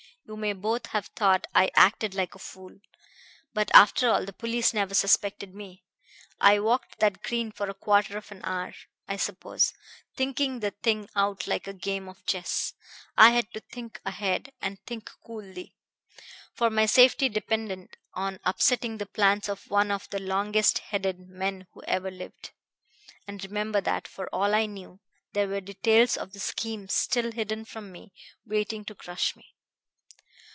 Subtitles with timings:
[0.27, 2.79] You may both have thought I acted like a fool.
[3.53, 5.83] But after all the police never suspected me.
[6.39, 8.73] I walked that green for a quarter of an hour,
[9.09, 9.73] I suppose,
[10.15, 12.71] thinking the thing out like a game of chess.
[13.17, 15.75] I had to think ahead and think coolly;
[16.53, 21.67] for my safety depended on upsetting the plans of one of the longest headed men
[21.73, 22.51] who ever lived.
[23.27, 25.01] And remember that, for all I knew,
[25.33, 28.13] there were details of the scheme still hidden from me,
[28.45, 29.55] waiting to crush me.